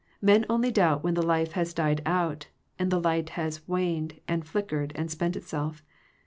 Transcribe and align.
Men 0.19 0.47
only 0.49 0.71
doubt 0.71 1.03
when 1.03 1.13
the 1.13 1.21
life 1.21 1.51
has 1.51 1.75
died 1.75 2.01
out, 2.07 2.47
and 2.79 2.89
the 2.91 2.99
light 2.99 3.29
has 3.37 3.67
waned, 3.67 4.19
and 4.27 4.43
flickered, 4.43 4.91
and 4.95 5.11
spent 5.11 5.35
itself. 5.35 5.83